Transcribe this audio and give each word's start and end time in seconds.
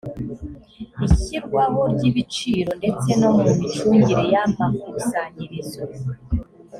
ishyirwaho 1.05 1.81
ry’ibiciro 1.93 2.71
ndetse 2.79 3.09
no 3.19 3.29
mu 3.35 3.43
micungire 3.59 4.23
y’amakusanyirizo 4.33 5.81